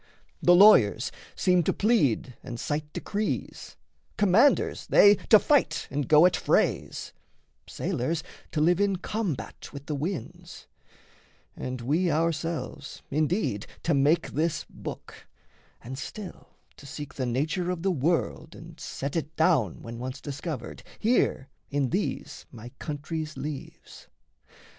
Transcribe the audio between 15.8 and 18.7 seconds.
And still to seek the nature of the world